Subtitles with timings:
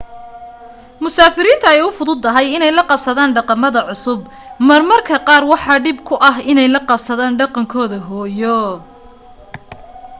[1.03, 4.19] musaafiriinta ay u fududahay in ay la qabsadaan dhaqamada cusub
[4.69, 8.59] mar marka qaar waxaa dhib ku ah in ay la qabsadaan dhaqankooda hooyo